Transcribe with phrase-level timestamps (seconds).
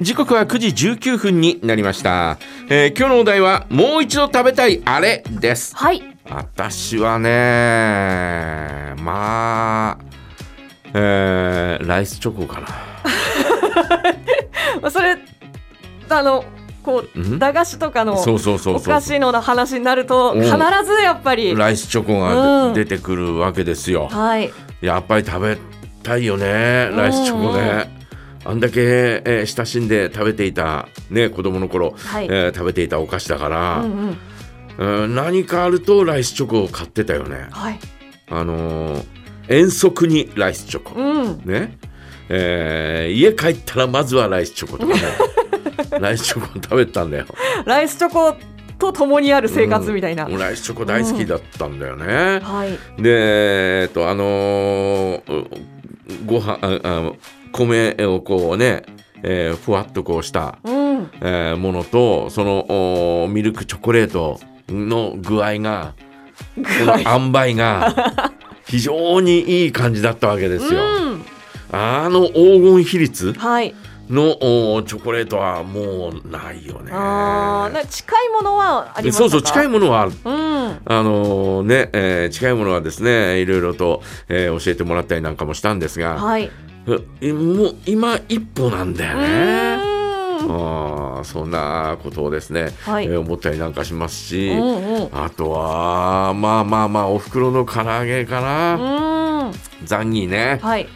[0.00, 5.74] 時刻は9時19分になりました、えー今日のお題はもう一度食べたいあれです。
[5.76, 6.02] はい。
[6.30, 9.98] 私はねまあ
[10.94, 12.68] えーライスチョコかな。
[14.80, 15.16] ま あそれ
[16.08, 16.44] あの
[16.84, 18.94] こう駄菓子とかのそうそうそうおそう。
[18.94, 20.42] 菓子の話になるとうん。
[20.42, 20.52] 必
[20.84, 21.56] ずやっぱり。
[21.56, 22.74] ライスチョコがうん。
[22.74, 24.52] 出てくるわけですよ、はい。
[24.80, 25.58] やっぱり食べ
[26.04, 27.90] たいよねライスチョコね、
[28.48, 28.80] あんだけ、
[29.26, 32.24] えー親しんで食べていたね子供の頃、はい。
[32.26, 34.16] えー食べていたお菓子だから、うん
[34.78, 35.02] うん。
[35.02, 37.48] うん何かあるとライスチョコを買ってたよね。
[37.50, 37.78] はい。
[38.30, 39.04] あのー
[39.48, 41.42] 遠足にライスチョコ、うん。
[41.44, 41.76] ね、
[42.30, 45.00] えー家帰ったらまずはライスチョコとかね。
[46.00, 47.26] ライスチョコを食べてたんだよ。
[47.66, 48.34] ライスチョコ
[48.78, 50.38] と共にある生活みたいな、うん。
[50.38, 53.02] ライスチョコ大好きだったんだよね、はい。
[53.02, 55.46] でえっとあのー
[56.24, 57.12] ご飯ああ
[57.52, 58.82] 米をこうね、
[59.22, 61.10] えーふわっとこうした、うん。
[61.20, 65.94] えーものとそのおミルクチョコレートの具合が
[66.56, 68.32] この塩梅が
[68.66, 70.80] 非常にいい感じだったわけですよ。
[70.80, 71.24] うん。
[71.72, 73.74] あの黄金比率はい。
[74.10, 74.38] の
[74.76, 76.90] おチョコレートはもうないよね。
[76.94, 79.24] あ近いものはありましたか？
[79.24, 80.12] そうそう近いものはある。
[80.24, 80.78] うん。
[80.86, 86.44] あのね、えー近いものはですねいろいろと、えー教えてもらったりなんかもしたんですが、はい。
[86.44, 86.50] え
[86.88, 89.78] もう今一歩なんだようね。
[90.40, 93.06] あーそんなことをですね、はい。
[93.06, 95.08] えー思ったりなんかしますし、うんうん。
[95.12, 99.52] あとはまあまあまあお袋の唐揚げかな、うん。
[99.84, 100.88] ザンギね、はい。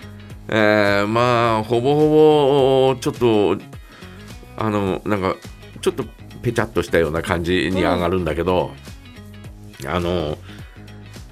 [0.49, 3.57] えーまあほぼほぼちょっと
[4.57, 5.37] あのなんか
[5.81, 6.05] ちょっと
[6.43, 8.71] ペチャっとしたような感じに上がるんだけど、
[9.87, 10.39] あの、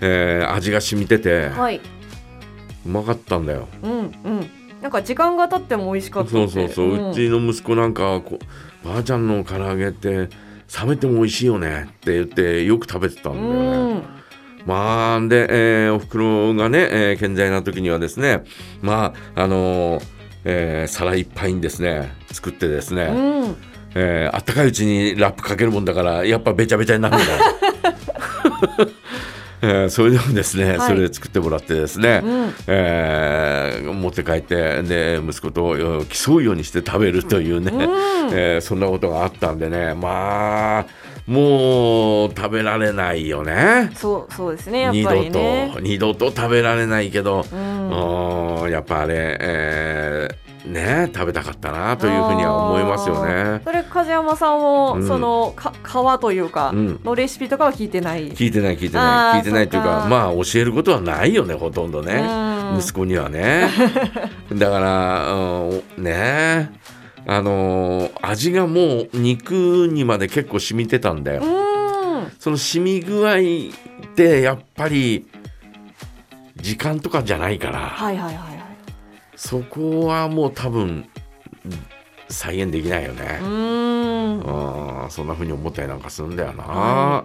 [0.01, 1.81] えー味が染みててはい、
[2.87, 3.69] うまかったんだよ。
[3.83, 4.51] うんうん、
[4.81, 8.39] なんか時間が経っても美味しかったそうってそうそう、んうちの息子なんかはこ
[8.85, 10.29] うばあちゃんの唐揚げって冷
[10.89, 13.93] めても美味しいよねって言ってよく食べてたんだよね。
[13.93, 14.03] うん
[14.67, 15.47] まあで、
[15.87, 18.45] えーお袋がね、えー健在な時にはですね
[18.83, 20.03] まああのー
[20.45, 23.57] えー皿いっぱいにですね作ってですね、うん
[23.95, 27.41] えーあったかいうちにラップかけるもんだからやっぱべちゃべちゃになるんだよ。
[29.63, 30.89] えーそれでもですね、はい。
[30.89, 32.55] それで作ってもらってですね、うん。
[32.67, 37.83] えー持って帰ってで息子とうん競うようにして食べるというね、うん。
[38.33, 40.87] えーそんなことがあったんでねまあ
[41.27, 43.91] もう食べられないよね。
[43.95, 47.91] そうそうですねやっ二ぱり度ねと二度と食べられないけど、うん。
[48.65, 53.61] うんやっぱあれ、えーね食べたかったなというふうには思いますよね。
[53.65, 55.07] それ梶山さんも、うん。
[55.07, 57.01] そのか皮というかうん。
[57.05, 60.07] のレシピとかは聞いてない、聞いてない聞いてない聞いてないというかか。
[60.09, 62.15] まあ教えることはないよねほとんどね、
[62.73, 62.79] うん。
[62.79, 63.69] 息子にはね。
[64.53, 66.71] だから、うんね
[67.27, 72.33] あのー味がもう肉にまで結構染みてたんだよ、うん。
[72.39, 75.27] その染み具合ってやっぱり
[76.57, 78.60] 時間とかじゃないから、はいはいはいはい
[79.41, 81.09] そこはもう多分
[82.29, 83.39] 再現できないよね。
[83.41, 84.41] う、ん。
[84.41, 87.25] うん、そんな風に思ったりなんかするんだよな、は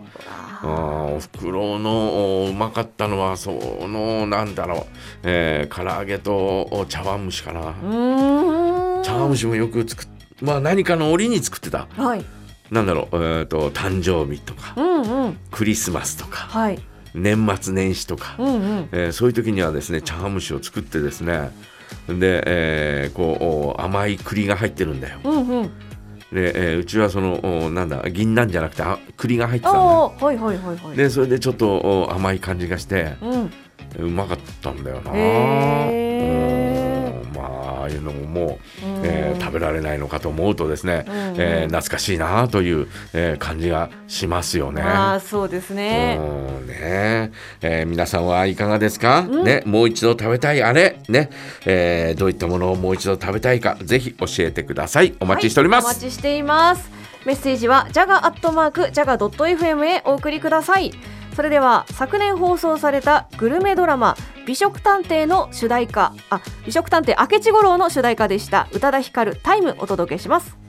[0.61, 4.85] あーおふくろのおうまかったのはそのなんだろう、
[5.23, 9.03] えー、唐揚げとお茶碗蒸しかな、うん。
[9.03, 10.07] 茶碗蒸しもよく作っ
[10.41, 11.87] まあ何かの折に作ってた。
[11.97, 12.25] はい。
[12.71, 15.37] なんだろう、えー、と誕生日とかうんうん。
[15.51, 16.79] クリスマスとかはい。
[17.13, 18.89] 年末年始とか、うんうん。
[18.93, 21.51] えーそういう時にはですね茶碗蒸しを作ってですね
[22.07, 25.19] で、えーこうお甘い栗が入ってるんだよ。
[25.23, 25.69] うんうん。
[26.31, 29.91] で、えーうちはそのおなんだ銀杏じゃなくてあ栗が入ってたんだよあ
[30.21, 30.97] あはいはいはいはい。
[30.97, 33.51] でそれでちょっとお甘い感じがしてうん。
[33.97, 35.11] うまかったんだよな。
[35.13, 36.59] へー。
[36.59, 36.64] うん
[38.35, 39.01] ももう、うん。
[39.05, 41.13] えー食べられないのかと思うとですね、うん。
[41.37, 44.81] えー懐かしいなという、えー感じがしますよね。
[44.81, 46.19] ああそうですね。
[46.19, 47.31] うんね。
[47.61, 49.43] えー皆さんはいかがですか、うん。
[49.43, 51.29] ね、もう一度食べたいあれ、ね。
[51.65, 53.77] えーどういったものをもう一度食べたいか？
[53.81, 55.13] ぜひ教えてください。
[55.19, 56.89] お待ちしております、はいお待ちしています。
[57.25, 60.91] メッセージはジャガアットマークジャガドット FM へお送りください
[61.35, 64.15] それでは昨年放送されたグルメドラマ
[64.47, 68.67] 美食探偵の主題歌あ美食探偵明智五郎の主題歌でした。
[68.71, 70.64] 宇多田ヒカルタイムお届けします。